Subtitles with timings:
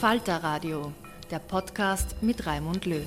[0.00, 0.92] Falter Radio,
[1.28, 3.02] der Podcast mit Raimund Löw.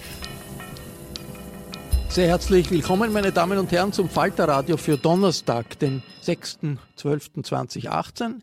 [2.09, 8.41] Sehr herzlich willkommen, meine Damen und Herren, zum Falterradio für Donnerstag, den 6.12.2018.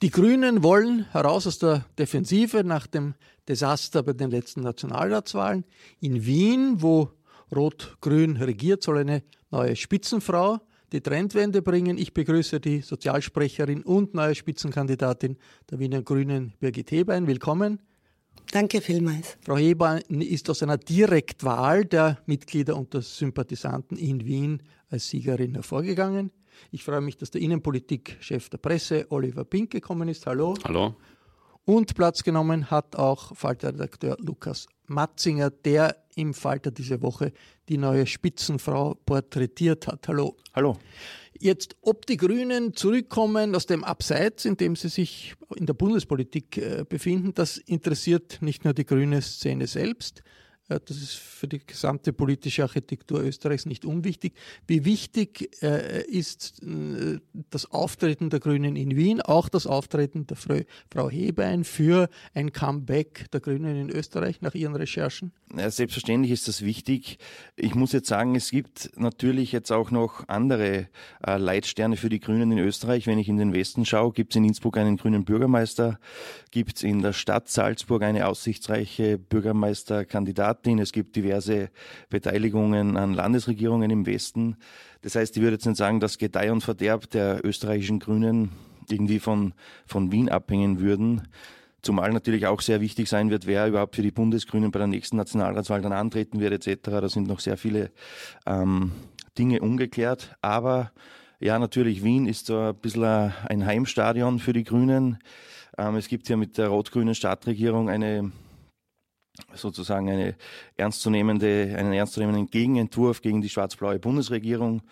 [0.00, 3.16] Die Grünen wollen heraus aus der Defensive nach dem
[3.48, 5.64] Desaster bei den letzten Nationalratswahlen.
[5.98, 7.10] In Wien, wo
[7.50, 10.60] Rot-Grün regiert, soll eine neue Spitzenfrau
[10.92, 11.98] die Trendwende bringen.
[11.98, 15.36] Ich begrüße die Sozialsprecherin und neue Spitzenkandidatin
[15.70, 17.26] der Wiener Grünen, Birgit Hebein.
[17.26, 17.80] Willkommen.
[18.50, 19.36] Danke vielmals.
[19.42, 25.54] Frau Hebein ist aus einer Direktwahl der Mitglieder und der Sympathisanten in Wien als Siegerin
[25.54, 26.30] hervorgegangen.
[26.70, 30.26] Ich freue mich, dass der Innenpolitikchef der Presse, Oliver Pink, gekommen ist.
[30.26, 30.54] Hallo.
[30.64, 30.96] Hallo.
[31.66, 37.32] Und Platz genommen hat auch Falterredakteur Lukas Matzinger, der im Falter diese Woche
[37.68, 40.08] die neue Spitzenfrau porträtiert hat.
[40.08, 40.36] Hallo.
[40.54, 40.78] Hallo.
[41.40, 46.56] Jetzt, ob die Grünen zurückkommen aus dem Abseits, in dem sie sich in der Bundespolitik
[46.56, 50.22] äh, befinden, das interessiert nicht nur die grüne Szene selbst,
[50.68, 54.34] das ist für die gesamte politische Architektur Österreichs nicht unwichtig.
[54.66, 60.36] Wie wichtig äh, ist äh, das Auftreten der Grünen in Wien, auch das Auftreten der
[60.36, 65.32] Frau Hebein für ein Comeback der Grünen in Österreich nach Ihren Recherchen?
[65.56, 67.18] Ja, selbstverständlich ist das wichtig.
[67.56, 70.88] Ich muss jetzt sagen, es gibt natürlich jetzt auch noch andere
[71.26, 73.06] äh, Leitsterne für die Grünen in Österreich.
[73.06, 75.98] Wenn ich in den Westen schaue, gibt es in Innsbruck einen grünen Bürgermeister,
[76.50, 81.70] gibt es in der Stadt Salzburg eine aussichtsreiche Bürgermeisterkandidatin, es gibt diverse
[82.10, 84.56] Beteiligungen an Landesregierungen im Westen.
[85.02, 88.50] Das heißt, ich würde jetzt nicht sagen, dass Gedeih und Verderb der österreichischen Grünen
[88.90, 89.54] irgendwie von,
[89.86, 91.28] von Wien abhängen würden.
[91.82, 95.16] Zumal natürlich auch sehr wichtig sein wird, wer überhaupt für die Bundesgrünen bei der nächsten
[95.16, 96.80] Nationalratswahl dann antreten wird etc.
[96.82, 97.90] Da sind noch sehr viele
[98.46, 98.92] ähm,
[99.38, 100.36] Dinge ungeklärt.
[100.42, 100.90] Aber
[101.38, 105.18] ja, natürlich, Wien ist so ein bisschen ein Heimstadion für die Grünen.
[105.78, 108.32] Ähm, es gibt ja mit der rot-grünen Stadtregierung eine
[109.54, 110.34] sozusagen eine
[110.76, 114.82] ernstzunehmende, einen ernstzunehmenden Gegenentwurf gegen die schwarz-blaue Bundesregierung.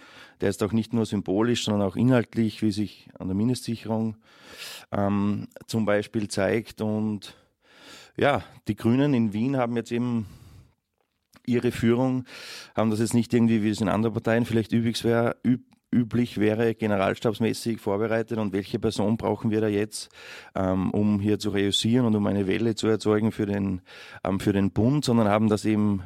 [0.41, 4.17] Der ist auch nicht nur symbolisch, sondern auch inhaltlich, wie sich an der Mindestsicherung
[4.93, 6.81] ähm, zum Beispiel zeigt.
[6.81, 7.35] Und
[8.17, 10.27] ja, die Grünen in Wien haben jetzt eben
[11.47, 12.25] ihre Führung,
[12.75, 15.61] haben das jetzt nicht irgendwie, wie es in anderen Parteien vielleicht üblich wäre, üb
[15.97, 20.11] üblich wäre, generalstabsmäßig vorbereitet und welche Person brauchen wir da jetzt,
[20.55, 23.81] ähm, um hier zu reüssieren und um eine Welle zu erzeugen für den,
[24.23, 26.03] ähm, für den Bund, sondern haben das eben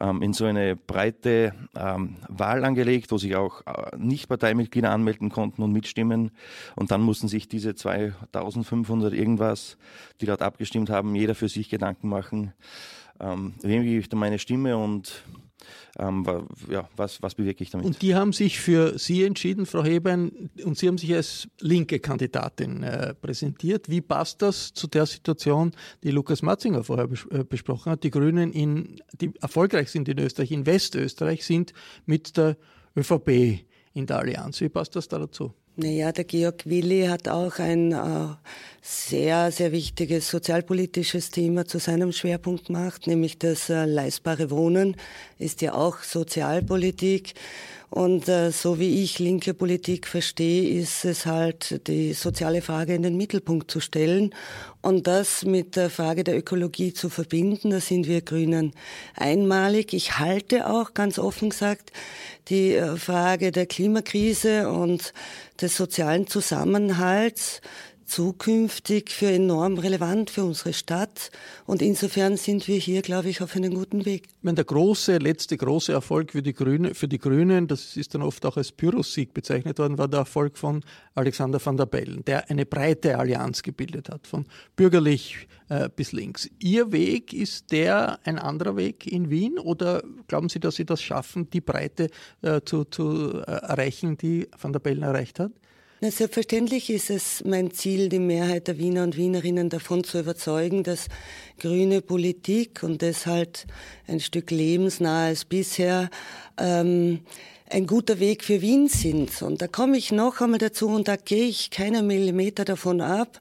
[0.00, 5.62] ähm, in so eine breite ähm, Wahl angelegt, wo sich auch äh, Nicht-Parteimitglieder anmelden konnten
[5.62, 6.30] und mitstimmen.
[6.74, 9.76] Und dann mussten sich diese 2500 irgendwas,
[10.20, 12.52] die dort abgestimmt haben, jeder für sich Gedanken machen,
[13.18, 15.24] wem gebe ich da meine Stimme und
[15.98, 16.26] ähm,
[16.70, 17.86] ja, was, was bewirke ich damit?
[17.86, 21.98] Und die haben sich für Sie entschieden, Frau Hebein, und Sie haben sich als linke
[21.98, 23.88] Kandidatin äh, präsentiert.
[23.88, 25.72] Wie passt das zu der Situation,
[26.02, 28.04] die Lukas Matzinger vorher bes äh, besprochen hat?
[28.04, 31.72] Die Grünen, in, die erfolgreich sind in Österreich, in Westösterreich, sind
[32.04, 32.56] mit der
[32.96, 34.60] ÖVP in der Allianz.
[34.60, 35.52] Wie passt das da dazu?
[35.78, 38.28] Naja, der Georg Willi hat auch ein äh,
[38.80, 44.96] sehr, sehr wichtiges sozialpolitisches Thema zu seinem Schwerpunkt gemacht, nämlich das äh, leistbare Wohnen
[45.38, 47.34] ist ja auch Sozialpolitik.
[47.96, 53.02] Und äh, so wie ich linke Politik verstehe, ist es halt die soziale Frage in
[53.02, 54.34] den Mittelpunkt zu stellen
[54.82, 57.70] und das mit der Frage der Ökologie zu verbinden.
[57.70, 58.72] Da sind wir Grünen
[59.14, 59.94] einmalig.
[59.94, 61.90] Ich halte auch ganz offen gesagt
[62.48, 65.14] die äh, Frage der Klimakrise und
[65.62, 67.62] des sozialen Zusammenhalts
[68.06, 71.30] zukünftig für enorm relevant für unsere Stadt.
[71.66, 74.28] Und insofern sind wir hier, glaube ich, auf einem guten Weg.
[74.42, 78.22] Wenn der große, letzte große Erfolg für die, Grüne, für die Grünen, das ist dann
[78.22, 80.82] oft auch als Pyrrhussieg bezeichnet worden, war der Erfolg von
[81.14, 86.48] Alexander van der Bellen, der eine breite Allianz gebildet hat, von bürgerlich äh, bis links.
[86.60, 91.02] Ihr Weg, ist der ein anderer Weg in Wien oder glauben Sie, dass Sie das
[91.02, 92.08] schaffen, die Breite
[92.42, 95.50] äh, zu, zu äh, erreichen, die van der Bellen erreicht hat?
[95.98, 100.82] Na, selbstverständlich ist es mein Ziel, die Mehrheit der Wiener und Wienerinnen davon zu überzeugen,
[100.82, 101.06] dass
[101.58, 103.66] grüne Politik und das halt
[104.06, 106.10] ein Stück lebensnaher als bisher
[106.58, 107.20] ähm,
[107.70, 109.40] ein guter Weg für Wien sind.
[109.40, 113.40] Und da komme ich noch einmal dazu und da gehe ich keinen Millimeter davon ab,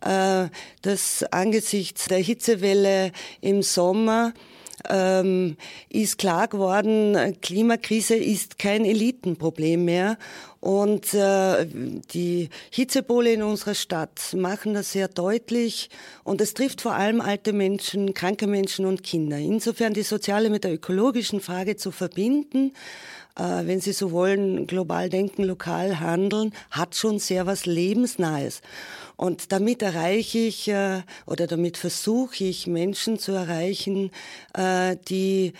[0.00, 0.46] äh,
[0.82, 3.10] dass angesichts der Hitzewelle
[3.40, 4.32] im Sommer
[4.90, 5.56] ähm,
[5.88, 10.18] ist klar geworden, Klimakrise ist kein Elitenproblem mehr.
[10.60, 11.66] Und äh,
[12.12, 15.90] die Hitzepole in unserer Stadt machen das sehr deutlich.
[16.24, 19.38] Und es trifft vor allem alte Menschen, kranke Menschen und Kinder.
[19.38, 22.72] Insofern die soziale mit der ökologischen Frage zu verbinden,
[23.36, 28.62] äh, wenn Sie so wollen, global denken, lokal handeln, hat schon sehr was Lebensnahes.
[29.16, 34.10] Und damit erreiche ich äh, oder damit versuche ich Menschen zu erreichen,
[34.54, 35.54] äh, die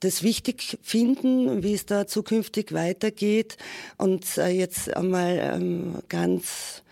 [0.00, 3.58] das wichtig finden, wie es da zukünftig weitergeht.
[3.98, 6.82] Und äh, jetzt einmal ähm, ganz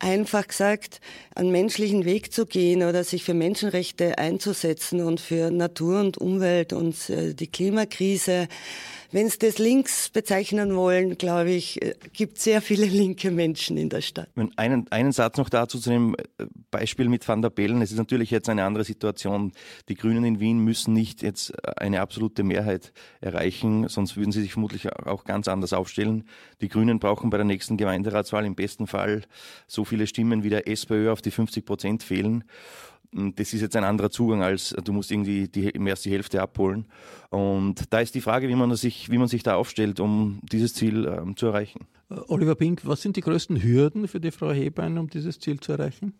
[0.00, 1.00] einfach gesagt,
[1.34, 6.72] einen menschlichen Weg zu gehen oder sich für Menschenrechte einzusetzen und für Natur und Umwelt
[6.72, 8.48] und die Klimakrise
[9.10, 13.88] wenn Sie das links bezeichnen wollen, glaube ich, äh, gibt sehr viele linke Menschen in
[13.88, 14.28] der Stadt.
[14.56, 17.80] Einen, einen Satz noch dazu zu dem äh, Beispiel mit Van der Bellen.
[17.82, 19.52] Es ist natürlich jetzt eine andere Situation.
[19.88, 24.42] Die Grünen in Wien müssen nicht jetzt äh, eine absolute Mehrheit erreichen, sonst würden sie
[24.42, 26.24] sich vermutlich auch ganz anders aufstellen.
[26.60, 29.22] Die Grünen brauchen bei der nächsten Gemeinderatswahl im besten Fall
[29.66, 32.44] so viele Stimmen wie der SPÖ auf die 50 Prozent fehlen.
[33.12, 36.42] Das ist jetzt ein anderer Zugang als du musst irgendwie die, mehr als die Hälfte
[36.42, 36.86] abholen.
[37.30, 40.74] Und da ist die Frage, wie man sich, wie man sich da aufstellt, um dieses
[40.74, 41.86] Ziel ähm, zu erreichen.
[42.10, 45.58] Äh, Oliver Pink, was sind die größten Hürden für die Frau Hebein, um dieses Ziel
[45.60, 46.14] zu erreichen?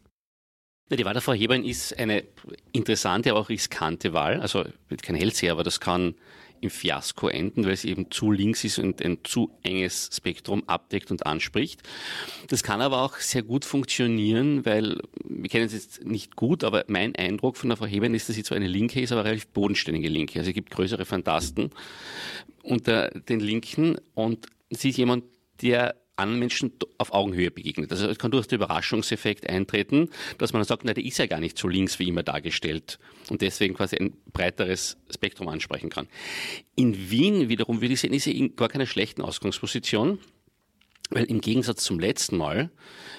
[0.91, 2.25] Die Wahl der Frau Hebein ist eine
[2.73, 4.41] interessante, aber auch riskante Wahl.
[4.41, 6.15] Also wird kein Hellseher, aber das kann
[6.61, 11.11] im Fiasko enden, weil es eben zu links ist und ein zu enges Spektrum abdeckt
[11.11, 11.83] und anspricht.
[12.49, 16.85] Das kann aber auch sehr gut funktionieren, weil wir kennen es jetzt nicht gut, aber
[16.89, 19.49] mein Eindruck von der Frau Heben ist, dass sie zwar eine Linke ist, aber relativ
[19.49, 20.39] bodenständige Linke.
[20.39, 21.71] Also es gibt größere Fantasten
[22.63, 25.25] unter den Linken und sie ist jemand,
[25.63, 27.91] der anderen Menschen auf Augenhöhe begegnet.
[27.91, 31.27] Also es kann durchaus der Überraschungseffekt eintreten, dass man dann sagt, na, der ist ja
[31.27, 32.99] gar nicht so links wie immer dargestellt
[33.31, 36.09] und deswegen quasi ein breiteres Spektrum ansprechen kann.
[36.75, 40.19] In Wien wiederum würde ich sehen, ist sie in gar keiner schlechten Ausgangsposition.
[41.11, 42.71] Weil im Gegensatz zum letzten Mal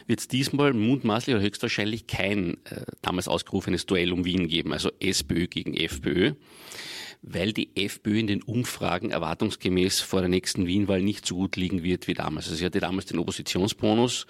[0.06, 4.92] wird es diesmal mutmaßlich oder höchstwahrscheinlich kein äh, damals ausgerufenes Duell um Wien geben, also
[5.00, 6.34] SPÖ gegen FPÖ
[7.21, 11.83] weil die FPÖ in den Umfragen erwartungsgemäß vor der nächsten Wienwahl nicht so gut liegen
[11.83, 12.45] wird wie damals.
[12.45, 14.25] Also sie hatte damals den Oppositionsbonus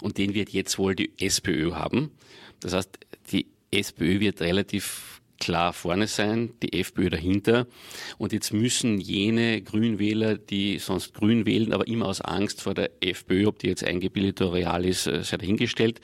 [0.00, 2.10] und den wird jetzt wohl die SPÖ haben.
[2.60, 2.98] Das heißt,
[3.32, 7.66] die SPÖ wird relativ klar vorne sein, die FPÖ dahinter.
[8.16, 12.90] Und jetzt müssen jene Grünwähler, die sonst Grün wählen, aber immer aus Angst vor der
[13.00, 16.00] FPÖ, ob die jetzt eingebildet oder real ist, äh, sei dahingestellt,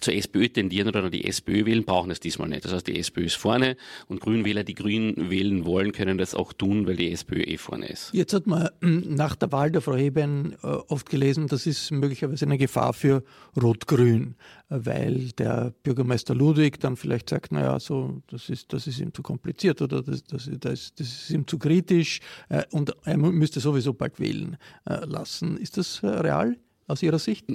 [0.00, 2.66] zur SPÖ tendieren oder die SPÖ wählen, brauchen es diesmal nicht.
[2.66, 6.52] Das heißt, die SPÖ ist vorne und Grünwähler, die Grün wählen wollen, können das auch
[6.52, 8.10] tun, weil die SPÖ eh vorne ist.
[8.12, 12.44] Jetzt hat man nach der Wahl der Frau Heben äh, oft gelesen, das ist möglicherweise
[12.44, 13.24] eine Gefahr für
[13.56, 14.36] Rot-Grün
[14.68, 19.22] weil der Bürgermeister Ludwig dann vielleicht sagt, naja, so, das ist, das ist ihm zu
[19.22, 23.92] kompliziert oder das, das, das, das ist ihm zu kritisch äh, und er müsste sowieso
[23.92, 24.56] bald wählen
[24.88, 25.56] äh, lassen.
[25.56, 26.56] Ist das äh, real?
[26.86, 27.46] aus Ihrer Sicht?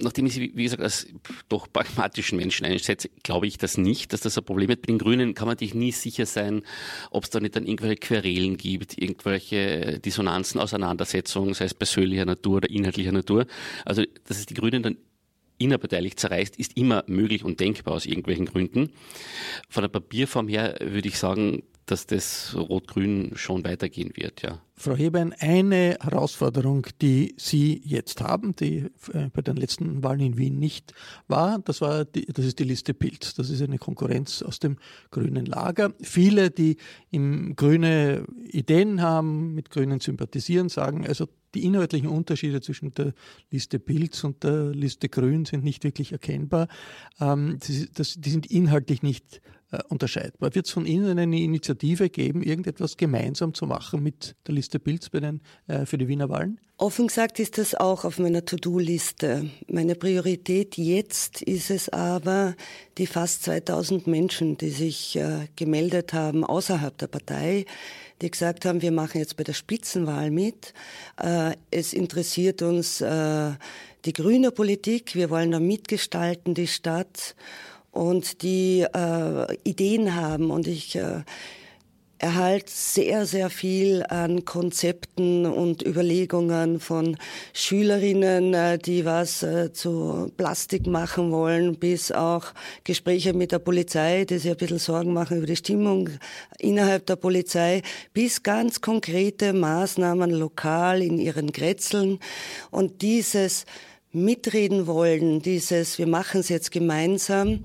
[0.00, 1.06] Nachdem ich Sie, wie gesagt, als
[1.48, 4.82] doch pragmatischen Menschen einschätze, glaube ich das nicht, dass das ein Problem ist.
[4.82, 6.62] Bei den Grünen kann man sich nie sicher sein,
[7.10, 12.58] ob es da nicht dann irgendwelche Querelen gibt, irgendwelche Dissonanzen, Auseinandersetzungen, sei es persönlicher Natur
[12.58, 13.46] oder inhaltlicher Natur.
[13.84, 14.96] Also, dass es die Grünen dann
[15.60, 18.90] innerparteilich zerreißt, ist immer möglich und denkbar aus irgendwelchen Gründen.
[19.68, 24.60] Von der Papierform her würde ich sagen, dass das Rot-Grün schon weitergehen wird, ja.
[24.76, 30.38] Frau Hebein, eine Herausforderung, die Sie jetzt haben, die äh, bei den letzten Wahlen in
[30.38, 30.94] Wien nicht
[31.28, 33.34] war, das, war die, das ist die Liste Pilz.
[33.34, 34.78] Das ist eine Konkurrenz aus dem
[35.10, 35.92] grünen Lager.
[36.00, 36.76] Viele, die
[37.10, 43.12] im grüne Ideen haben, mit Grünen sympathisieren, sagen, also die inhaltlichen Unterschiede zwischen der
[43.50, 46.68] Liste Pilz und der Liste Grün sind nicht wirklich erkennbar.
[47.20, 49.40] Ähm, die sind inhaltlich nicht
[49.88, 50.54] unterscheidbar.
[50.54, 55.10] Wird es von Ihnen eine Initiative geben, irgendetwas gemeinsam zu machen mit der Liste Pilz
[55.12, 56.58] äh, für die Wiener Wahlen?
[56.76, 59.50] Offen gesagt ist das auch auf meiner To-Do-Liste.
[59.68, 62.54] Meine Priorität jetzt ist es aber,
[62.96, 67.66] die fast 2000 Menschen, die sich äh, gemeldet haben außerhalb der Partei,
[68.22, 70.72] die gesagt haben, wir machen jetzt bei der Spitzenwahl mit.
[71.22, 73.50] Äh, es interessiert uns äh,
[74.04, 77.34] die grüne Politik, wir wollen da mitgestalten, die Stadt
[77.90, 80.50] und die äh, Ideen haben.
[80.50, 81.22] Und ich äh,
[82.20, 87.16] erhalt sehr, sehr viel an Konzepten und Überlegungen von
[87.54, 92.52] Schülerinnen, äh, die was äh, zu Plastik machen wollen, bis auch
[92.84, 96.10] Gespräche mit der Polizei, die sich ein bisschen Sorgen machen über die Stimmung
[96.58, 97.82] innerhalb der Polizei,
[98.12, 102.18] bis ganz konkrete Maßnahmen lokal in ihren Grätzeln.
[102.70, 103.64] Und dieses
[104.12, 107.64] mitreden wollen, dieses, wir machen es jetzt gemeinsam,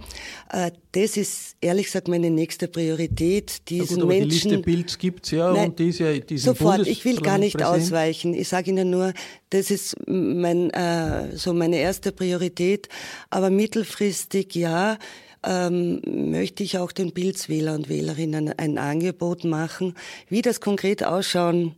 [0.51, 3.67] äh, das ist ehrlich gesagt meine nächste Priorität.
[3.69, 4.49] Diesen ja gut, Menschen.
[4.49, 7.37] Die Liste Bilds gibt's ja Nein, und die ist ja diesen Sofort, ich will gar
[7.39, 8.33] nicht ausweichen.
[8.33, 9.13] Ich sage Ihnen nur,
[9.49, 12.89] das ist mein, äh, so meine erste Priorität.
[13.31, 14.97] Aber mittelfristig ja,
[15.43, 19.95] ähm, möchte ich auch den Bildswähler und Wählerinnen ein Angebot machen,
[20.29, 21.75] wie das konkret ausschauen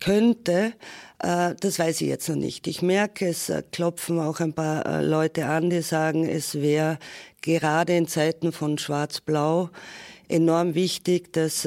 [0.00, 0.72] könnte.
[1.18, 2.66] Äh, das weiß ich jetzt noch nicht.
[2.66, 6.98] Ich merke, es äh, klopfen auch ein paar äh, Leute an, die sagen, es wäre
[7.42, 9.70] gerade in Zeiten von Schwarz-Blau
[10.28, 11.66] enorm wichtig, dass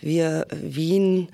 [0.00, 1.28] wir Wien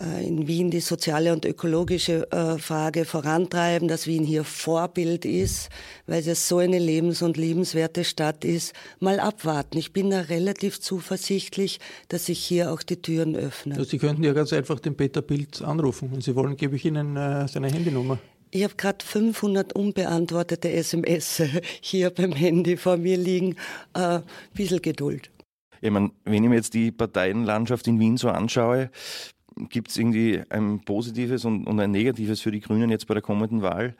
[0.00, 5.70] in Wien die soziale und ökologische äh, Frage vorantreiben, dass Wien hier Vorbild ist,
[6.06, 8.74] weil es so eine lebens- und liebenswerte Stadt ist.
[9.00, 9.78] Mal abwarten.
[9.78, 13.82] Ich bin da relativ zuversichtlich, dass sich hier auch die Türen öffnen.
[13.84, 16.10] Sie könnten ja ganz einfach den Peter Pilz anrufen.
[16.12, 18.18] Wenn Sie wollen, gebe ich Ihnen äh, seine Handynummer.
[18.50, 21.42] Ich habe gerade 500 unbeantwortete SMS
[21.80, 23.56] hier beim Handy vor mir liegen.
[23.92, 24.22] Ein äh,
[24.54, 25.30] bisschen Geduld.
[25.80, 28.90] Ich meine, wenn ich mir jetzt die Parteienlandschaft in Wien so anschaue,
[29.68, 33.22] gibt es irgendwie ein positives und, und ein negatives für die Grünen jetzt bei der
[33.22, 33.94] kommenden Wahl.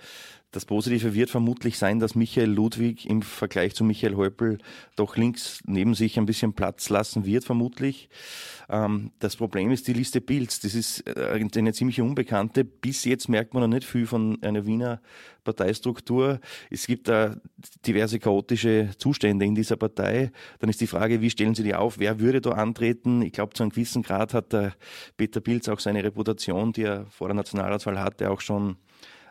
[0.50, 4.57] Das Positive wird vermutlich sein, dass Michael Ludwig im Vergleich zu Michael Häupl
[4.97, 8.09] doch links neben sich ein bisschen Platz lassen wird, vermutlich.
[8.71, 10.61] Ähm, das Problem ist die Liste Bilds.
[10.61, 12.64] Das ist äh, eine ziemlich unbekannte.
[12.64, 15.02] Bis jetzt merkt man noch nicht viel von einer Wiener
[15.45, 16.40] Parteistruktur.
[16.71, 17.37] Es gibt da
[17.87, 20.33] diverse chaotische Zustände in dieser Partei.
[20.61, 21.99] Dann ist die Frage, wie stellen Sie die auf?
[21.99, 23.21] Wer würde da antreten?
[23.21, 24.75] Ich glaube, zu einem gewissen Grad hat der
[25.19, 28.78] Peter Pilz auch seine Reputation, die er vor der Nationalratswahl hatte, auch schon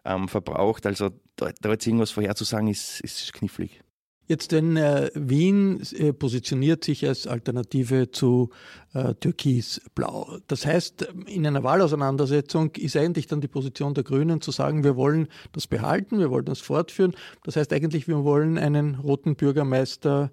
[0.07, 0.85] ähm, verbraucht.
[0.85, 3.81] Also da, jetzt irgendwas vorherzusagen, ist, ist knifflig.
[4.29, 8.49] Jetzt denn äh, Wien äh, positioniert sich als Alternative zu
[8.93, 10.39] äh, Türkis-Blau.
[10.47, 14.97] Das heißt, in einer Wahlauseinandersetzung ist eigentlich dann die Position der Grünen zu sagen, wir
[14.97, 17.15] wollen das behalten, wir wollen das fortführen.
[17.43, 20.31] Das heißt eigentlich, wir wollen einen roten Bürgermeister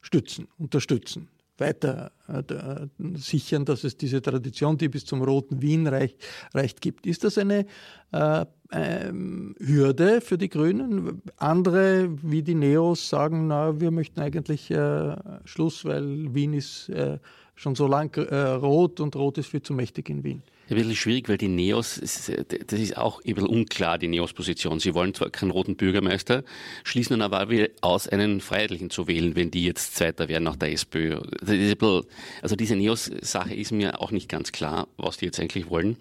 [0.00, 1.28] stützen, unterstützen
[1.60, 2.86] weiter äh,
[3.16, 6.16] sichern, dass es diese Tradition, die bis zum Roten Wien reicht,
[6.54, 7.06] reicht gibt.
[7.06, 7.66] Ist das eine
[8.12, 11.22] äh, ähm, Hürde für die Grünen?
[11.36, 17.18] Andere wie die Neos sagen, na, wir möchten eigentlich äh, Schluss, weil Wien ist äh,
[17.58, 20.96] schon so lang äh, rot und rot ist viel zu mächtig in Wien ein bisschen
[20.96, 24.80] schwierig, weil die Neos, das ist auch ein bisschen unklar, die Neos-Position.
[24.80, 26.44] Sie wollen zwar keinen roten Bürgermeister,
[26.84, 27.48] schließen dann aber
[27.80, 31.20] aus, einen Freiheitlichen zu wählen, wenn die jetzt Zweiter werden nach der SPÖ.
[31.40, 32.02] Bisschen,
[32.42, 35.96] also diese Neos-Sache ist mir auch nicht ganz klar, was die jetzt eigentlich wollen.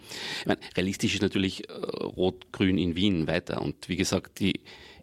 [0.46, 3.62] Meine, realistisch ist natürlich äh, Rot-Grün in Wien weiter.
[3.62, 4.60] Und wie gesagt, die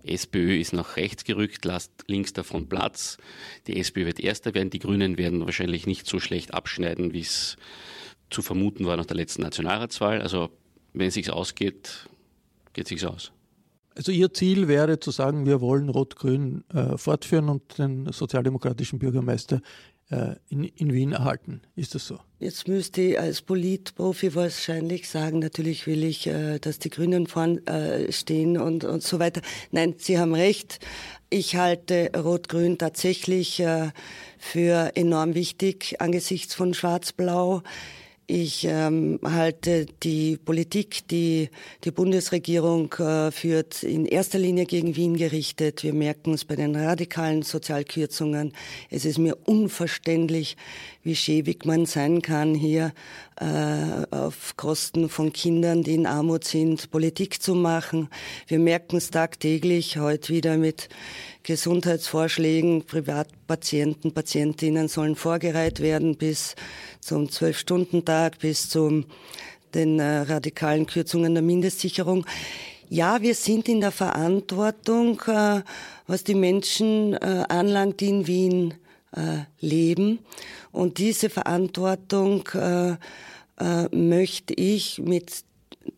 [0.06, 3.18] SPÖ ist nach rechts gerückt, lasst links davon Platz.
[3.66, 7.56] Die SPÖ wird Erster werden, die Grünen werden wahrscheinlich nicht so schlecht abschneiden, wie es
[8.30, 10.20] zu vermuten war nach der letzten Nationalratswahl.
[10.20, 10.50] Also
[10.92, 12.08] wenn es sich ausgeht,
[12.72, 13.32] geht es sich aus.
[13.96, 19.60] Also Ihr Ziel wäre zu sagen, wir wollen Rot-Grün äh, fortführen und den sozialdemokratischen Bürgermeister
[20.48, 21.62] in, in, Wien erhalten.
[21.76, 22.18] Ist das so?
[22.38, 27.66] Jetzt müsste ich als Politprofi wahrscheinlich sagen, natürlich will ich, äh, dass die Grünen vorn
[27.66, 29.40] äh, stehen und, und so weiter.
[29.70, 30.78] Nein, Sie haben recht.
[31.30, 33.90] Ich halte Rot-Grün tatsächlich äh,
[34.38, 37.62] für enorm wichtig angesichts von Schwarz-Blau.
[38.26, 41.50] Ich ähm, halte die Politik, die
[41.84, 45.82] die Bundesregierung äh, führt, in erster Linie gegen Wien gerichtet.
[45.82, 48.54] Wir merken es bei den radikalen Sozialkürzungen.
[48.88, 50.56] Es ist mir unverständlich,
[51.04, 52.92] wie schäbig man sein kann, hier
[53.38, 58.08] äh, auf Kosten von Kindern, die in Armut sind, Politik zu machen.
[58.46, 60.88] Wir merken es tagtäglich, heute wieder mit
[61.42, 62.84] Gesundheitsvorschlägen.
[62.84, 66.56] Privatpatienten, Patientinnen sollen vorgereiht werden bis
[67.00, 69.04] zum Zwölf-Stunden-Tag, bis zu
[69.74, 72.24] den äh, radikalen Kürzungen der Mindestsicherung.
[72.88, 75.60] Ja, wir sind in der Verantwortung, äh,
[76.06, 78.74] was die Menschen äh, anlangt, die in Wien
[79.16, 80.20] äh, leben.
[80.72, 82.96] Und diese Verantwortung äh,
[83.58, 85.44] äh, möchte ich mit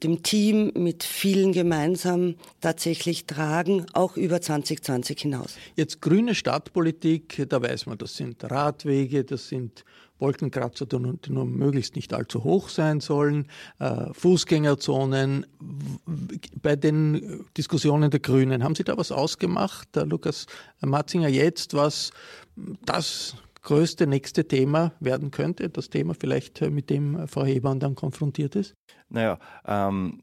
[0.02, 5.56] dem Team, mit vielen gemeinsam tatsächlich tragen, auch über 2020 hinaus.
[5.74, 9.84] Jetzt grüne Stadtpolitik, da weiß man, das sind Radwege, das sind
[10.18, 15.46] Wolkenkratzer, die nur, möglichst nicht allzu hoch sein sollen, äh, Fußgängerzonen.
[16.62, 20.46] Bei den Diskussionen der Grünen, haben Sie da was ausgemacht, Lukas
[20.80, 22.12] Matzinger, jetzt, was
[22.84, 25.68] das größte nächste Thema werden könnte?
[25.68, 28.74] Das Thema vielleicht, äh, mit dem Frau Hebern dann konfrontiert ist?
[29.08, 30.22] Naja, ähm,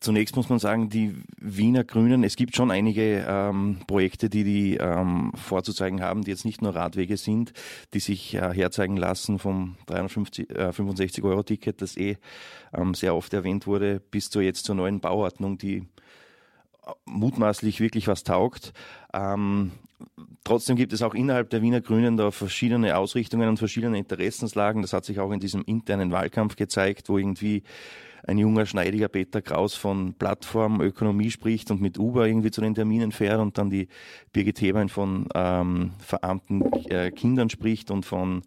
[0.00, 4.76] zunächst muss man sagen, die Wiener Grünen, es gibt schon einige ähm, Projekte, die die
[4.76, 7.52] ähm, vorzuzeigen haben, die jetzt nicht nur Radwege sind,
[7.94, 12.16] die sich äh, herzeigen lassen vom 365 äh, das eh
[12.72, 15.84] ähm, sehr oft erwähnt wurde, bis zur jetzt zur neuen Bauordnung, die äh,
[17.06, 18.72] mutmaßlich wirklich was taugt.
[19.12, 19.72] Ähm,
[20.44, 24.82] trotzdem gibt es auch innerhalb der Wiener Grünen da verschiedene Ausrichtungen und verschiedene Interessenslagen.
[24.82, 27.62] Das hat sich auch in diesem internen Wahlkampf gezeigt, wo irgendwie
[28.26, 33.12] ein junger, schneidiger Peter Kraus von Plattformökonomie spricht und mit Uber irgendwie zu den Terminen
[33.12, 33.88] fährt und dann die
[34.32, 38.42] Birgit Hebein von ähm, verarmten äh, Kindern spricht und von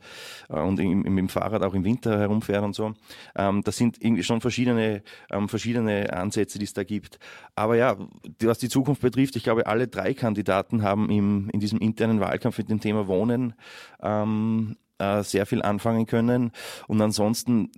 [0.49, 2.93] äh, und im, im, Fahrrad auch im Winter herumfährt und so.
[3.35, 7.19] Ähm, das sind irgendwie schon verschiedene, ähm, verschiedene Ansätze, die es da gibt.
[7.55, 7.97] Aber ja,
[8.41, 12.57] was die Zukunft betrifft, ich glaube, alle drei Kandidaten haben im, in diesem internen Wahlkampf
[12.57, 13.53] mit dem Thema Wohnen
[14.01, 16.51] ähm, äh, sehr viel anfangen können.
[16.87, 17.71] Und ansonsten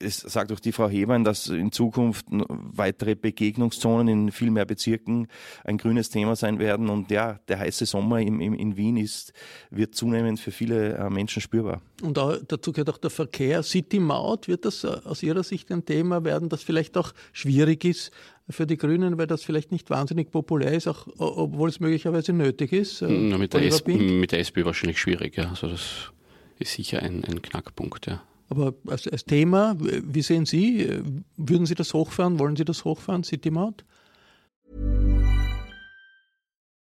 [0.00, 5.26] es sagt auch die Frau Hebein, dass in Zukunft weitere Begegnungszonen in viel mehr Bezirken
[5.64, 6.88] ein grünes Thema sein werden.
[6.88, 9.32] Und ja, der heiße Sommer im, im, in Wien ist,
[9.70, 11.82] wird zunehmend für viele äh, Menschen spürbar.
[12.02, 13.62] Und dazu gehört auch der Verkehr.
[13.62, 18.12] City-Maut, wird das äh, aus Ihrer Sicht ein Thema werden, das vielleicht auch schwierig ist
[18.50, 22.72] für die Grünen, weil das vielleicht nicht wahnsinnig populär ist, auch obwohl es möglicherweise nötig
[22.72, 23.02] ist?
[23.02, 25.50] Äh, Na, mit, der SP, mit der SPÖ wahrscheinlich schwierig, ja.
[25.50, 26.12] Also das
[26.58, 28.22] ist sicher ein, ein Knackpunkt, ja.
[28.50, 31.02] Aber als, als, Thema, wie sehen Sie,
[31.36, 32.38] würden Sie das hochfahren?
[32.38, 33.84] Wollen Sie das hochfahren, City Maut?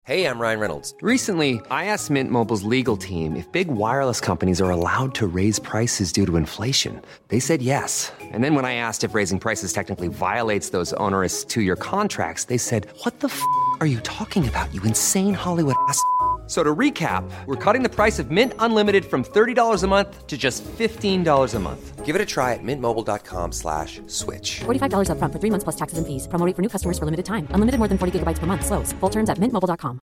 [0.06, 0.94] Hey, I'm Ryan Reynolds.
[1.00, 5.58] Recently, I asked Mint Mobile's legal team if big wireless companies are allowed to raise
[5.58, 7.00] prices due to inflation.
[7.28, 8.12] They said yes.
[8.20, 12.58] And then when I asked if raising prices technically violates those onerous two-year contracts, they
[12.58, 13.40] said, "What the f***
[13.80, 14.68] are you talking about?
[14.74, 15.98] You insane Hollywood ass."
[16.46, 20.36] So to recap, we're cutting the price of Mint Unlimited from $30 a month to
[20.36, 22.04] just $15 a month.
[22.04, 24.60] Give it a try at mintmobile.com slash switch.
[24.66, 26.28] $45 up front for three months plus taxes and fees.
[26.28, 27.48] Promo for new customers for limited time.
[27.52, 28.66] Unlimited more than 40 gigabytes per month.
[28.66, 28.92] Slows.
[29.00, 30.00] Full terms at mintmobile.com.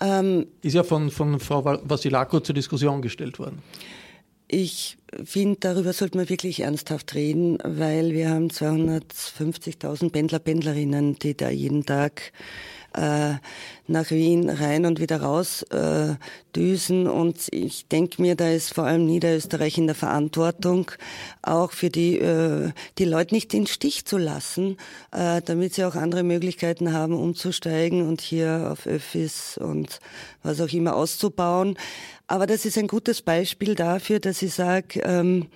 [0.00, 3.62] Ähm, Ist ja von, von Frau Vasilako zur Diskussion gestellt worden.
[4.48, 11.36] Ich finde, darüber sollte man wirklich ernsthaft reden, weil wir haben 250.000 Pendler, Pendlerinnen, die
[11.36, 12.32] da jeden Tag
[12.96, 13.34] äh,
[13.86, 16.14] nach Wien rein und wieder raus äh,
[16.54, 17.06] düsen.
[17.06, 20.90] Und ich denke mir, da ist vor allem Niederösterreich in der Verantwortung,
[21.42, 24.76] auch für die, äh, die Leute nicht in den Stich zu lassen,
[25.12, 30.00] äh, damit sie auch andere Möglichkeiten haben, umzusteigen und hier auf Öffis und
[30.42, 31.78] was auch immer auszubauen.
[32.26, 35.46] Aber das ist ein gutes Beispiel dafür, dass ich sage, ähm,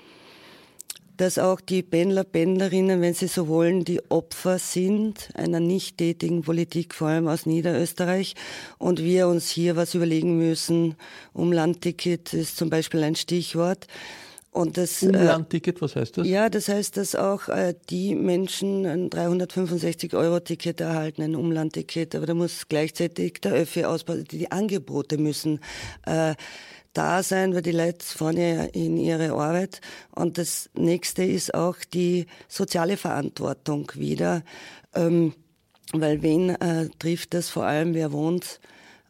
[1.20, 6.40] dass auch die Pendler, Pendlerinnen, wenn sie so wollen, die Opfer sind einer nicht tätigen
[6.40, 8.34] Politik, vor allem aus Niederösterreich.
[8.78, 10.94] Und wir uns hier was überlegen müssen.
[11.34, 13.86] Umlandticket ist zum Beispiel ein Stichwort.
[14.50, 16.26] Und das, äh, Umlandticket, was heißt das?
[16.26, 22.14] Ja, das heißt, dass auch äh, die Menschen ein 365-Euro-Ticket erhalten, ein Umlandticket.
[22.14, 24.24] Aber da muss gleichzeitig der Öffi ausbauen.
[24.24, 25.60] Die Angebote müssen
[26.06, 26.34] äh,
[26.92, 29.80] da sein, weil die Leute fahren ja in ihre Arbeit.
[30.10, 34.42] Und das nächste ist auch die soziale Verantwortung wieder.
[34.94, 35.34] Ähm,
[35.92, 38.60] weil wen äh, trifft das vor allem, wer wohnt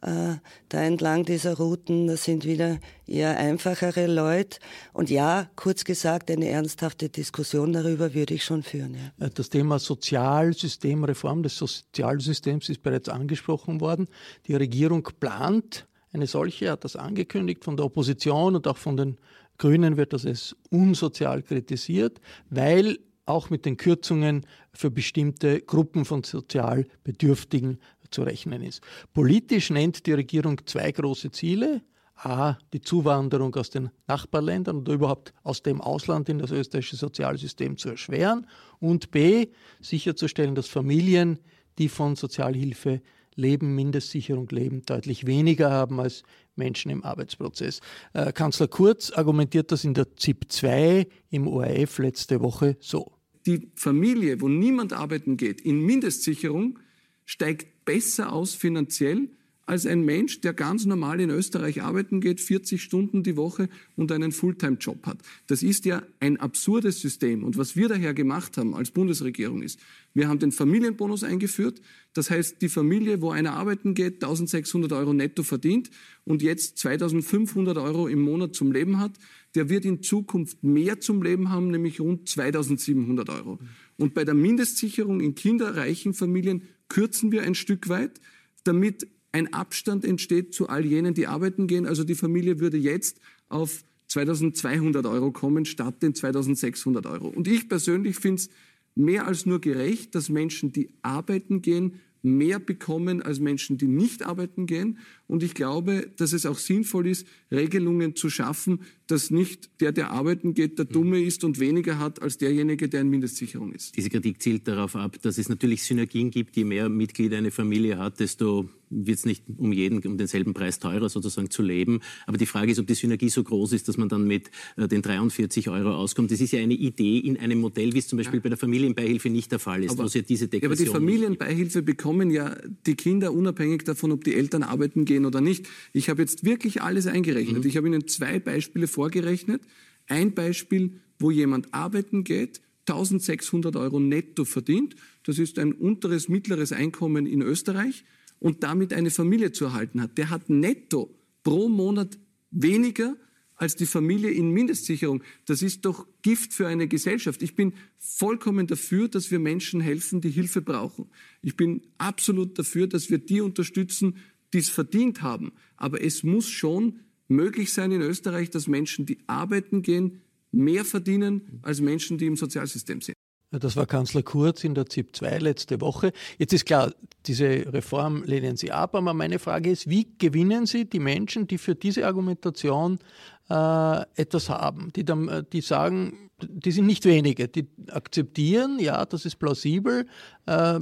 [0.02, 0.36] äh,
[0.70, 2.06] da entlang dieser Routen?
[2.06, 4.58] Das sind wieder eher einfachere Leute.
[4.92, 8.94] Und ja, kurz gesagt, eine ernsthafte Diskussion darüber würde ich schon führen.
[8.94, 9.26] Ja.
[9.26, 14.08] Äh, das Thema Sozialsystemreform des Sozialsystems ist bereits angesprochen worden.
[14.46, 19.18] Die Regierung plant eine solche, hat das angekündigt, von der Opposition und auch von den
[19.58, 26.24] Grünen wird das als unsozial kritisiert, weil auch mit den Kürzungen für bestimmte Gruppen von
[26.24, 27.78] sozial Bedürftigen
[28.10, 28.82] zu rechnen ist.
[29.12, 31.82] Politisch nennt die Regierung zwei große Ziele.
[32.16, 37.78] A, die Zuwanderung aus den Nachbarländern oder überhaupt aus dem Ausland in das österreichische Sozialsystem
[37.78, 38.46] zu erschweren
[38.78, 39.48] und B,
[39.80, 41.38] sicherzustellen, dass Familien,
[41.78, 43.00] die von Sozialhilfe
[43.40, 46.22] leben, Mindestsicherung leben, deutlich weniger haben als
[46.54, 47.80] Menschen im Arbeitsprozess.
[48.12, 53.12] Äh, Kanzler Kurz argumentiert das in der ZIP 2 im ORF letzte Woche so.
[53.46, 56.78] Die Familie, wo niemand arbeiten geht, in Mindestsicherung
[57.24, 59.30] steigt besser aus finanziell
[59.70, 64.10] als ein Mensch, der ganz normal in Österreich arbeiten geht, 40 Stunden die Woche und
[64.10, 65.18] einen Fulltime-Job hat.
[65.46, 67.44] Das ist ja ein absurdes System.
[67.44, 69.78] Und was wir daher gemacht haben als Bundesregierung ist,
[70.12, 71.80] wir haben den Familienbonus eingeführt.
[72.14, 75.88] Das heißt, die Familie, wo einer arbeiten geht, 1600 Euro netto verdient
[76.24, 79.12] und jetzt 2500 Euro im Monat zum Leben hat,
[79.54, 83.60] der wird in Zukunft mehr zum Leben haben, nämlich rund 2700 Euro.
[83.98, 88.20] Und bei der Mindestsicherung in kinderreichen Familien kürzen wir ein Stück weit,
[88.64, 91.86] damit ein Abstand entsteht zu all jenen, die arbeiten gehen.
[91.86, 97.28] Also die Familie würde jetzt auf 2200 Euro kommen statt den 2600 Euro.
[97.28, 98.50] Und ich persönlich finde es
[98.96, 104.24] mehr als nur gerecht, dass Menschen, die arbeiten gehen, mehr bekommen als Menschen, die nicht
[104.24, 104.98] arbeiten gehen.
[105.26, 110.10] Und ich glaube, dass es auch sinnvoll ist, Regelungen zu schaffen, dass nicht der, der
[110.10, 113.96] arbeiten geht, der Dumme ist und weniger hat als derjenige, der in Mindestsicherung ist.
[113.96, 116.56] Diese Kritik zielt darauf ab, dass es natürlich Synergien gibt.
[116.56, 120.80] Je mehr Mitglieder eine Familie hat, desto wird es nicht um jeden, um denselben Preis
[120.80, 122.00] teurer sozusagen zu leben.
[122.26, 124.88] Aber die Frage ist, ob die Synergie so groß ist, dass man dann mit äh,
[124.88, 126.30] den 43 Euro auskommt.
[126.30, 128.42] Das ist ja eine Idee in einem Modell, wie es zum Beispiel ja.
[128.42, 131.00] bei der Familienbeihilfe nicht der Fall ist, aber, wo es ja diese Degression ja, aber
[131.00, 135.68] die Familienbeihilfe bekommen ja die Kinder unabhängig davon, ob die Eltern arbeiten gehen oder nicht.
[135.92, 137.62] Ich habe jetzt wirklich alles eingerechnet.
[137.62, 137.68] Mhm.
[137.68, 139.62] Ich habe Ihnen zwei Beispiele vorgerechnet.
[140.08, 144.96] Ein Beispiel, wo jemand arbeiten geht, 1600 Euro netto verdient.
[145.22, 148.04] Das ist ein unteres, mittleres Einkommen in Österreich
[148.40, 152.18] und damit eine Familie zu erhalten hat, der hat netto pro Monat
[152.50, 153.16] weniger
[153.54, 155.22] als die Familie in Mindestsicherung.
[155.44, 157.42] Das ist doch Gift für eine Gesellschaft.
[157.42, 161.10] Ich bin vollkommen dafür, dass wir Menschen helfen, die Hilfe brauchen.
[161.42, 164.16] Ich bin absolut dafür, dass wir die unterstützen,
[164.54, 165.52] die es verdient haben.
[165.76, 170.22] Aber es muss schon möglich sein in Österreich, dass Menschen, die arbeiten gehen,
[170.52, 173.14] mehr verdienen als Menschen, die im Sozialsystem sind.
[173.52, 176.12] Das war Kanzler Kurz in der ZIP 2 letzte Woche.
[176.38, 176.92] Jetzt ist klar,
[177.26, 181.58] diese Reform lehnen Sie ab, aber meine Frage ist, wie gewinnen Sie die Menschen, die
[181.58, 183.00] für diese Argumentation
[183.48, 189.04] äh, etwas haben, die, dann, äh, die sagen, die sind nicht wenige, die akzeptieren, ja,
[189.04, 190.06] das ist plausibel,
[190.46, 190.78] äh,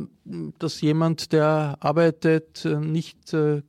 [0.59, 3.63] dass jemand, der arbeitet, äh, nicht äh,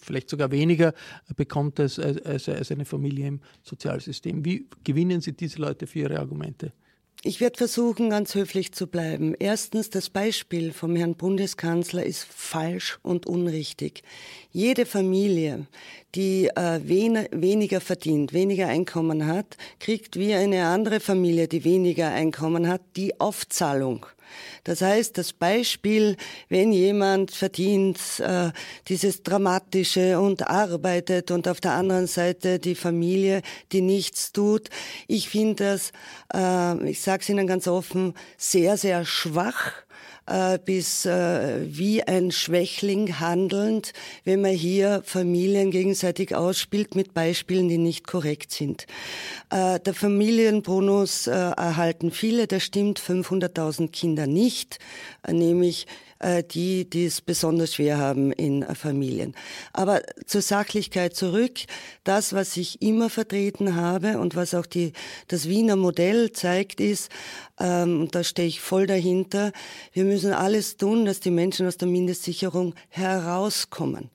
[0.00, 0.94] vielleicht sogar weniger
[1.36, 4.42] bekommt als, als, als eine Familie im Sozialsystem.
[4.42, 6.72] Wie gewinnen Sie diese Leute für Ihre Argumente?
[7.26, 9.34] Ich werde versuchen, ganz höflich zu bleiben.
[9.36, 14.04] Erstens, das Beispiel vom Herrn Bundeskanzler ist falsch und unrichtig.
[14.52, 15.66] Jede Familie,
[16.14, 22.12] die äh, wen weniger verdient, weniger Einkommen hat, kriegt wie eine andere Familie, die weniger
[22.12, 24.06] Einkommen hat, die Aufzahlung.
[24.64, 26.16] Das heißt, das Beispiel,
[26.48, 28.50] wenn jemand verdient, äh,
[28.88, 34.68] dieses Dramatische und arbeitet und auf der anderen Seite die Familie, die nichts tut,
[35.06, 35.92] ich finde das,
[36.34, 39.72] äh, ich sage es Ihnen ganz offen, sehr, sehr schwach
[40.28, 43.92] äh, bis äh, wie ein Schwächling handelnd,
[44.24, 48.86] wenn man hier Familien gegenseitig ausspielt mit Beispielen, die nicht korrekt sind.
[49.50, 54.80] Äh, der Familienbonus erhalten viele, das stimmt, 500.000 Kinder nicht,
[55.30, 55.86] nämlich
[56.54, 59.34] die, die es besonders schwer haben in Familien.
[59.74, 61.58] Aber zur Sachlichkeit zurück.
[62.04, 64.94] Das, was ich immer vertreten habe und was auch die,
[65.28, 67.10] das Wiener Modell zeigt, ist,
[67.58, 69.52] ähm, und da stehe ich voll dahinter,
[69.92, 74.10] wir müssen alles tun, dass die Menschen aus der Mindestsicherung herauskommen.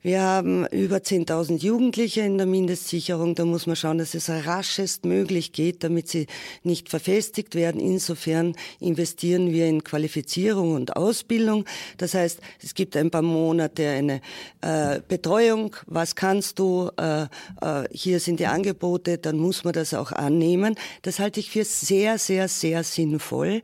[0.00, 3.34] Wir haben über 10.000 Jugendliche in der Mindestsicherung.
[3.34, 6.28] Da muss man schauen, dass es raschest möglich geht, damit sie
[6.62, 7.80] nicht verfestigt werden.
[7.80, 11.64] Insofern investieren wir in Qualifizierung und Ausbildung.
[11.96, 14.20] Das heißt, es gibt ein paar Monate eine
[14.60, 15.74] äh, Betreuung.
[15.86, 16.90] Was kannst du?
[16.96, 17.24] Äh,
[17.60, 19.18] äh, hier sind die Angebote.
[19.18, 20.76] Dann muss man das auch annehmen.
[21.02, 23.62] Das halte ich für sehr, sehr, sehr sinnvoll.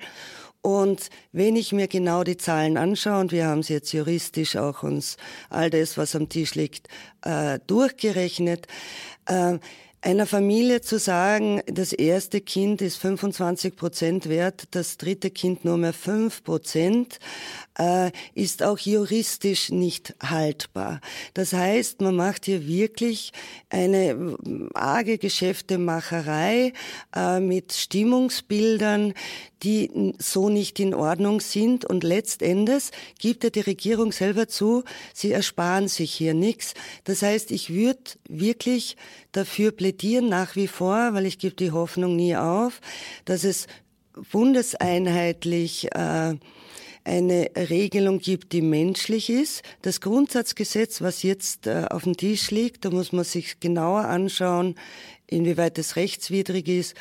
[0.62, 4.83] Und wenn ich mir genau die Zahlen anschaue, und wir haben sie jetzt juristisch auch
[4.83, 5.18] uns
[5.50, 6.88] all das, was am Tisch liegt,
[7.22, 8.66] äh, durchgerechnet,
[9.27, 9.59] äh,
[10.05, 15.79] einer Familie zu sagen, das erste Kind ist 25 Prozent wert, das dritte Kind nur
[15.79, 17.18] mehr 5 Prozent,
[18.34, 21.00] ist auch juristisch nicht haltbar.
[21.34, 23.32] Das heißt, man macht hier wirklich
[23.68, 24.37] eine äh,
[24.74, 26.72] arge Geschäftemacherei
[27.16, 29.14] äh, mit Stimmungsbildern,
[29.64, 31.84] die so nicht in Ordnung sind.
[31.84, 36.74] Und letztendlich gibt ja die Regierung selber zu, sie ersparen sich hier nichts.
[37.02, 38.96] Das heißt, ich würde wirklich
[39.32, 42.80] dafür plädieren nach wie vor, weil ich gebe die Hoffnung nie auf,
[43.24, 43.66] dass es
[44.30, 46.34] bundeseinheitlich äh,
[47.04, 49.62] eine Regelung gibt, die menschlich ist.
[49.82, 54.74] Das Grundsatzgesetz, was jetzt äh, auf dem Tisch liegt, da muss man sich genauer anschauen,
[55.26, 56.94] inwieweit es rechtswidrig ist.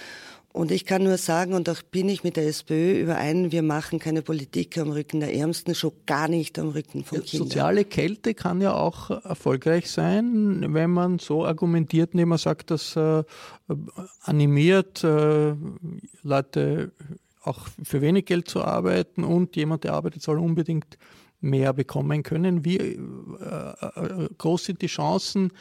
[0.53, 3.97] Und ich kann nur sagen, und auch bin ich mit der SPÖ überein, wir machen
[3.97, 7.47] keine Politik am Rücken der Ärmsten, schon gar nicht am Rücken von Kindern.
[7.47, 12.95] Soziale Kälte kann ja auch erfolgreich sein, wenn man so argumentiert, indem man sagt, dass
[12.95, 13.23] äh,
[14.21, 15.55] animiert äh,
[16.21, 16.91] Leute
[17.43, 20.97] auch für wenig Geld zu arbeiten und jemand, der arbeitet, soll unbedingt
[21.41, 22.63] mehr bekommen können.
[22.65, 25.51] Wie äh, äh, groß sind die Chancen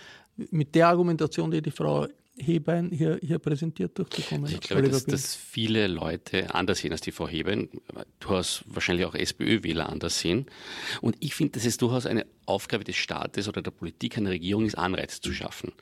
[0.50, 4.50] mit der Argumentation, die die Frau Hebein hier, hier präsentiert durchzukommen?
[4.50, 7.68] Ich glaube, dass, dass, viele Leute anders sehen als die Frau Hebein.
[8.20, 10.46] Du hast wahrscheinlich auch SPÖ-Wähler anders sehen.
[11.02, 14.64] Und ich finde, dass es durchaus eine Aufgabe des Staates oder der Politik, einer Regierung
[14.64, 15.72] ist, Anreize zu schaffen.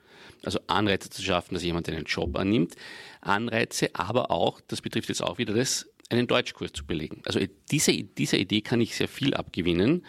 [0.43, 2.75] Also Anreize zu schaffen, dass jemand einen Job annimmt.
[3.21, 7.23] Anreize, aber auch, das betrifft jetzt auch wieder das, einen Deutschkurs zu belegen.
[7.27, 7.39] Also
[7.71, 10.05] diese, dieser Idee kann ich sehr viel abgewinnen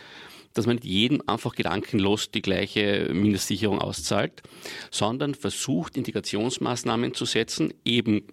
[0.53, 4.41] dass man nicht jedem einfach gedankenlos die gleiche Mindestsicherung auszahlt,
[4.89, 8.27] sondern versucht, Integrationsmaßnahmen zu setzen, eben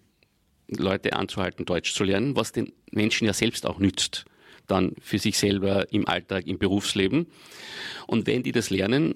[0.69, 4.25] Leute anzuhalten, Deutsch zu lernen, was den Menschen ja selbst auch nützt
[4.69, 7.27] dann für sich selber im Alltag, im Berufsleben.
[8.07, 9.15] Und wenn die das lernen,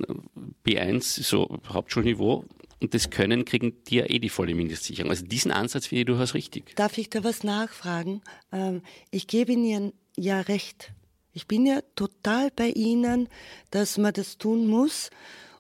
[0.67, 2.45] B1, so Hauptschulniveau,
[2.81, 5.11] und das können, kriegen die ja eh die volle Mindestsicherung.
[5.11, 6.75] Also diesen Ansatz finde ich durchaus richtig.
[6.75, 8.23] Darf ich da was nachfragen?
[8.51, 10.93] Ähm, ich gebe Ihnen ja recht.
[11.35, 13.29] Ich bin ja total bei Ihnen,
[13.71, 15.11] dass man das tun muss.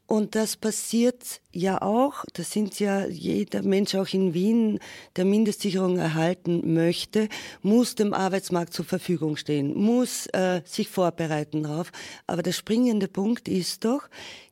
[0.06, 4.78] Und das passiert ja auch, das sind ja jeder Mensch auch in Wien,
[5.16, 7.30] der Mindestsicherung erhalten möchte,
[7.62, 11.92] muss dem Arbeitsmarkt zur Verfügung stehen, muss äh, sich vorbereiten darauf.
[12.26, 14.02] Aber der springende Punkt ist doch,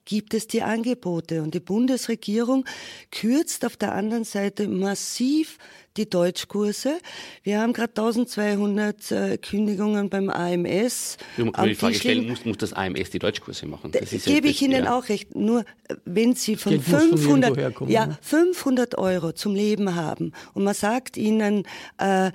[0.07, 1.43] gibt es die Angebote.
[1.43, 2.65] Und die Bundesregierung
[3.11, 5.59] kürzt auf der anderen Seite massiv
[6.01, 6.99] die Deutschkurse.
[7.43, 11.19] Wir haben gerade 1200 äh, Kündigungen beim AMS.
[11.37, 13.93] Musst die Frage stellen, muss, muss, das AMS die Deutschkurse machen?
[13.93, 14.97] Das ist gebe ja, ich Ihnen ja.
[14.97, 15.35] auch recht.
[15.35, 20.75] Nur äh, wenn Sie von Geld 500, ja, 500 Euro zum Leben haben und man
[20.75, 21.65] sagt Ihnen,
[21.99, 22.31] äh,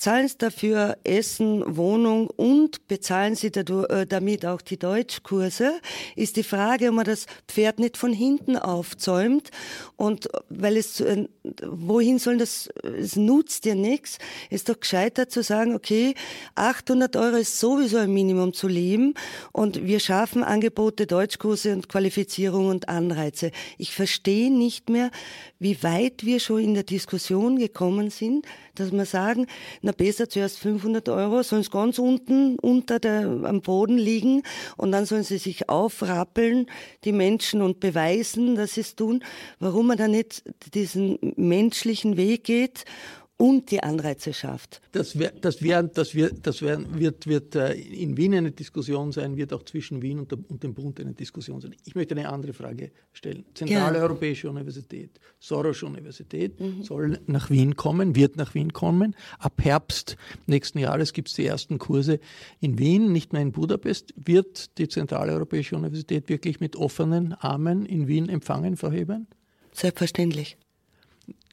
[0.00, 5.78] zahlen Sie dafür Essen, Wohnung und bezahlen Sie äh, damit auch die Deutschkurse,
[6.16, 9.50] ist die Frage, ob man das Pferd nicht von hinten aufzäumt
[9.96, 11.28] und weil es, äh,
[11.64, 12.70] wohin soll das,
[13.10, 14.18] es nutzt ja nichts,
[14.50, 16.14] ist doch gescheiter zu sagen, okay,
[16.54, 19.14] 800 Euro ist sowieso ein Minimum zu leben
[19.52, 23.50] und wir schaffen Angebote, Deutschkurse und Qualifizierung und Anreize.
[23.78, 25.10] Ich verstehe nicht mehr,
[25.58, 28.46] wie weit wir schon in der Diskussion gekommen sind,
[28.80, 29.46] dass wir sagen,
[29.82, 34.42] na besser zuerst 500 Euro, sollen es ganz unten unter der, am Boden liegen
[34.76, 36.66] und dann sollen sie sich aufrappeln,
[37.04, 39.22] die Menschen, und beweisen, dass sie es tun.
[39.58, 40.42] Warum man da nicht
[40.74, 42.84] diesen menschlichen Weg geht
[43.40, 44.82] und die Anreize schafft.
[44.92, 49.12] Das, wär, das, wär, das, wär, das wär, wird, wird äh, in Wien eine Diskussion
[49.12, 51.74] sein, wird auch zwischen Wien und, der, und dem Bund eine Diskussion sein.
[51.86, 53.46] Ich möchte eine andere Frage stellen.
[53.54, 54.02] Zentrale ja.
[54.02, 56.82] Europäische Universität, Soros Universität mhm.
[56.82, 59.16] soll nach Wien kommen, wird nach Wien kommen.
[59.38, 62.20] Ab Herbst nächsten Jahres gibt es die ersten Kurse
[62.60, 64.12] in Wien, nicht mehr in Budapest.
[64.16, 69.26] Wird die Zentrale Europäische Universität wirklich mit offenen Armen in Wien empfangen, Frau Hebern?
[69.72, 70.58] Selbstverständlich.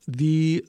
[0.06, 0.64] Wie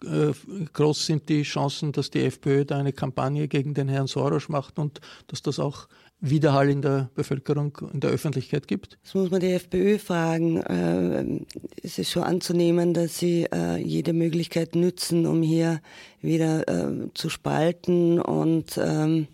[0.00, 4.78] groß sind die Chancen, dass die FPÖ da eine Kampagne gegen den Herrn Soros macht
[4.78, 5.88] und dass das auch
[6.20, 8.98] Widerhall in der Bevölkerung, in der Öffentlichkeit gibt?
[9.04, 10.60] Das muss man die FPÖ fragen.
[10.62, 11.44] Äh,
[11.82, 15.80] es ist schon anzunehmen, dass sie äh, jede Möglichkeit nützen, um hier
[16.20, 16.64] wieder
[17.14, 19.28] zu spalten und ähm,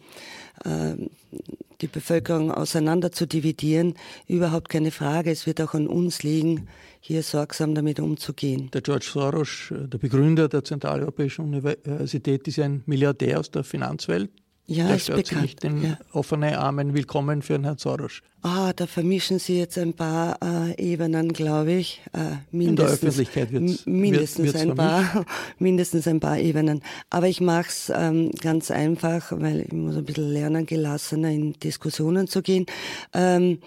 [1.81, 3.94] die Bevölkerung auseinander zu dividieren.
[4.27, 5.31] Überhaupt keine Frage.
[5.31, 6.68] Es wird auch an uns liegen,
[7.07, 8.71] hier sorgsam damit umzugehen.
[8.73, 14.31] Der George Soros, äh, der Begründer der Zentraleuropäischen Universität, ist ein Milliardär aus der Finanzwelt.
[14.67, 15.43] Ja, der ist bekannt.
[15.43, 15.99] Sich den ja.
[16.12, 18.23] offenen Armen willkommen für den Herrn Soros.
[18.40, 22.01] Ah, da vermischen Sie jetzt ein paar äh, Ebenen, glaube ich.
[22.14, 25.27] Äh, In der Öffentlichkeit wird mindestens wird, ein paar,
[25.59, 26.81] mindestens ein paar Ebenen.
[27.11, 31.53] Aber ich mache es ähm, ganz einfach, weil ich muss ein bisschen lernen, gelassener in
[31.53, 32.64] Diskussionen zu gehen.
[33.12, 33.59] Ähm,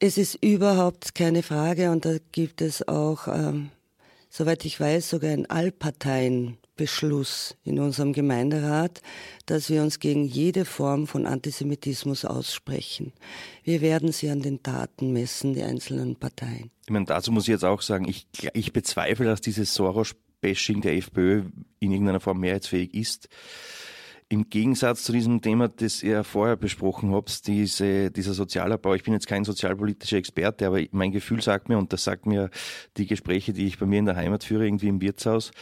[0.00, 3.70] es ist überhaupt keine Frage und da gibt es auch, ähm,
[4.28, 9.00] soweit ich weiß, sogar einen Allparteienbeschluss in unserem Gemeinderat,
[9.46, 13.14] dass wir uns gegen jede Form von Antisemitismus aussprechen.
[13.64, 16.70] Wir werden sie an den Taten messen, die einzelnen Parteien.
[16.84, 20.96] Ich meine, dazu muss ich jetzt auch sagen, ich, ich bezweifle, dass dieses Soros-Bashing der
[20.96, 21.44] FPÖ
[21.80, 23.28] in irgendeiner Form mehrheitsfähig ist.
[24.28, 29.12] Im Gegensatz zu diesem Thema, das ihr vorher besprochen habt, diese, dieser Sozialabbau, ich bin
[29.12, 32.50] jetzt kein sozialpolitischer Experte, aber mein Gefühl sagt mir, und das sagt mir
[32.96, 35.52] die Gespräche, die ich bei mir in der Heimat führe, irgendwie im Wirtshaus,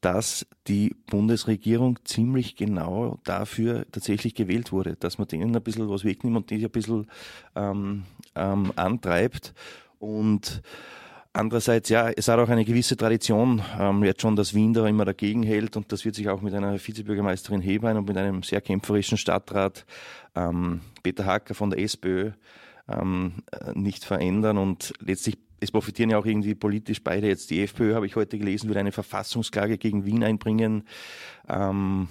[0.00, 6.04] dass die Bundesregierung ziemlich genau dafür tatsächlich gewählt wurde, dass man denen ein bisschen was
[6.04, 7.06] wegnimmt und die ein bisschen
[7.54, 9.54] ähm, ähm, antreibt.
[10.00, 10.62] Und
[11.32, 15.04] Andererseits, ja, es hat auch eine gewisse Tradition, ähm, jetzt schon, dass Wien da immer
[15.04, 18.60] dagegen hält und das wird sich auch mit einer Vizebürgermeisterin Hebein und mit einem sehr
[18.60, 19.86] kämpferischen Stadtrat
[20.34, 22.32] ähm, Peter Hacker von der SPÖ
[22.88, 27.28] ähm, äh, nicht verändern und letztlich es profitieren ja auch irgendwie politisch beide.
[27.28, 30.84] Jetzt die FPÖ, habe ich heute gelesen, würde eine Verfassungsklage gegen Wien einbringen.
[31.48, 32.08] Ähm,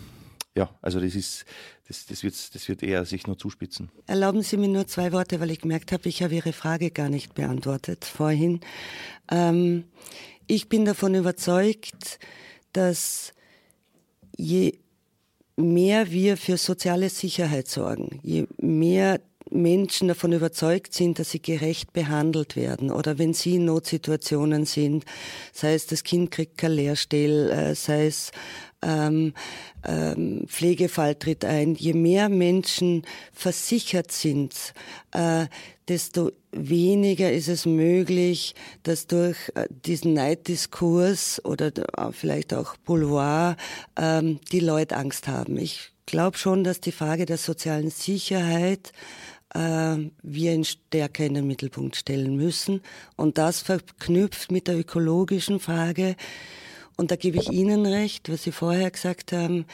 [0.59, 1.45] ja, also das ist,
[1.87, 3.89] das, das, wird, das wird eher sich nur zuspitzen.
[4.07, 7.07] Erlauben Sie mir nur zwei Worte, weil ich gemerkt habe, ich habe Ihre Frage gar
[7.07, 8.59] nicht beantwortet vorhin.
[9.31, 9.85] Ähm,
[10.47, 12.19] ich bin davon überzeugt,
[12.73, 13.31] dass
[14.35, 14.79] je
[15.55, 21.93] mehr wir für soziale Sicherheit sorgen, je mehr Menschen davon überzeugt sind, dass sie gerecht
[21.93, 25.05] behandelt werden oder wenn sie in Notsituationen sind,
[25.53, 28.31] sei es das Kind kriegt kein Lehrstell, äh, sei es
[28.81, 29.33] ähm,
[29.83, 31.75] ähm, Pflegefall tritt ein.
[31.75, 34.73] Je mehr Menschen versichert sind,
[35.11, 35.47] äh,
[35.87, 43.57] desto weniger ist es möglich, dass durch äh, diesen Neiddiskurs oder äh, vielleicht auch Boulevard
[43.97, 45.57] ähm, die Leute Angst haben.
[45.57, 48.93] Ich glaube schon, dass die Frage der sozialen Sicherheit
[49.53, 52.81] äh, wir ihn stärker in den Mittelpunkt stellen müssen.
[53.15, 56.15] Und das verknüpft mit der ökologischen Frage,
[56.99, 59.65] und da gebe ich Ihnen recht, was Sie vorher gesagt haben.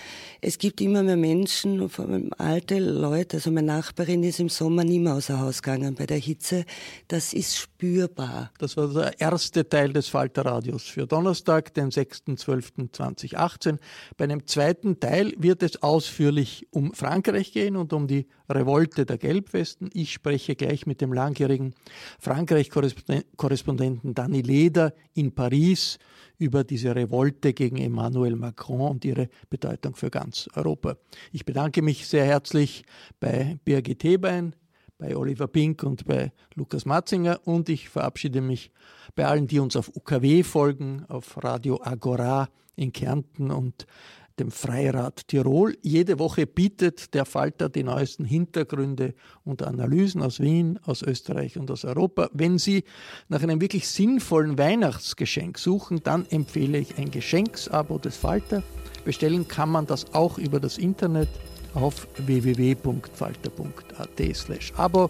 [0.42, 3.38] Es gibt immer mehr Menschen, vor allem alte Leute.
[3.38, 6.66] Also meine Nachbarin ist im Sommer nie mehr außer Haus gegangen bei der Hitze.
[7.08, 8.52] Das ist spürbar.
[8.60, 13.80] Das war der erste Teil des Falterradios für Donnerstag, den 6.12.2018.
[14.18, 19.18] Bei einem zweiten Teil wird es ausführlich um Frankreich gehen und um die Revolte der
[19.18, 19.90] Gelbwesten.
[19.94, 21.74] Ich spreche gleich mit dem langjährigen
[22.20, 25.98] Frankreich-Korrespondenten Danny Leder in Paris
[26.38, 30.98] über diese Revolte gegen Emmanuel Macron und ihre Bedeutung für ganz Europa.
[31.32, 32.84] Ich bedanke mich sehr herzlich
[33.20, 34.56] bei Birgit Hebein,
[34.98, 38.72] bei Oliver Pink und bei Lukas Matzinger und ich verabschiede mich
[39.16, 43.86] bei allen, die uns auf UKW folgen, auf Radio Agora in Kärnten und
[44.40, 45.78] dem Freirad Tirol.
[45.82, 51.72] Jede Woche bietet der Falter die neuesten Hintergründe und Analysen aus Wien, aus Österreich und
[51.72, 52.30] aus Europa.
[52.34, 52.84] Wenn Sie
[53.30, 58.64] nach einem wirklich sinnvollen Weihnachtsgeschenk suchen, dann empfehle ich ein Geschenksabo des Falter.
[59.06, 61.30] Bestellen kann man das auch über das Internet
[61.74, 65.10] auf www.falter.at/abo.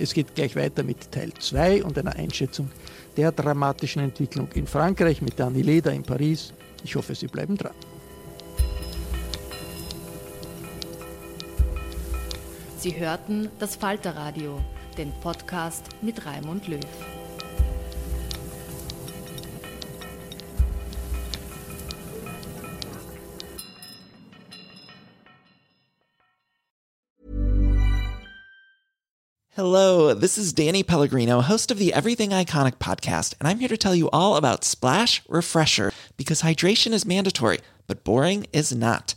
[0.00, 2.70] Es geht gleich weiter mit Teil 2 und einer Einschätzung
[3.16, 6.52] der dramatischen Entwicklung in Frankreich mit Dani Leder in Paris.
[6.84, 7.72] Ich hoffe, Sie bleiben dran.
[12.78, 14.60] Sie hörten das Falterradio,
[14.96, 16.78] den Podcast mit Raimund Löw.
[29.56, 33.76] Hello, this is Danny Pellegrino, host of the Everything Iconic podcast, and I'm here to
[33.76, 39.16] tell you all about Splash Refresher because hydration is mandatory, but boring is not.